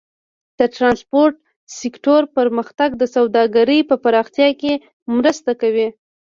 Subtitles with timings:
[0.59, 1.35] د ټرانسپورټ
[1.79, 4.73] سکتور پرمختګ د سوداګرۍ په پراختیا کې
[5.15, 5.87] مرسته کوي.